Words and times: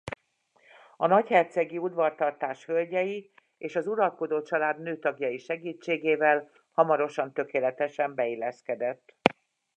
A 0.97 1.07
nagyhercegi 1.07 1.77
udvartartás 1.77 2.65
hölgyei 2.65 3.33
és 3.57 3.75
az 3.75 3.87
uralkodó 3.87 4.41
család 4.41 4.79
nőtagjai 4.79 5.37
segítségével 5.37 6.51
hamarosan 6.71 7.33
tökéletesen 7.33 8.15
beilleszkedett. 8.15 9.15